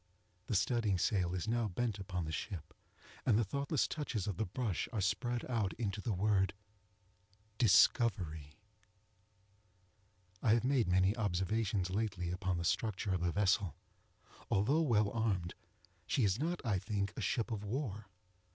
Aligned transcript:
The 0.47 0.55
studding 0.55 0.97
sail 0.97 1.35
is 1.35 1.47
now 1.47 1.67
bent 1.67 1.99
upon 1.99 2.25
the 2.25 2.31
ship, 2.31 2.73
and 3.23 3.37
the 3.37 3.43
thoughtless 3.43 3.87
touches 3.87 4.25
of 4.25 4.37
the 4.37 4.47
brush 4.47 4.89
are 4.91 4.99
spread 4.99 5.45
out 5.47 5.73
into 5.73 6.01
the 6.01 6.11
word 6.11 6.55
DISCOVERY. 7.59 8.55
I 10.41 10.53
have 10.55 10.63
made 10.63 10.87
many 10.87 11.15
observations 11.15 11.91
lately 11.91 12.31
upon 12.31 12.57
the 12.57 12.65
structure 12.65 13.13
of 13.13 13.21
the 13.21 13.31
vessel. 13.31 13.75
Although 14.49 14.81
well 14.81 15.11
armed, 15.11 15.53
she 16.07 16.23
is 16.23 16.39
not, 16.39 16.65
I 16.65 16.79
think, 16.79 17.13
a 17.15 17.21
ship 17.21 17.51
of 17.51 17.63
war. 17.63 18.07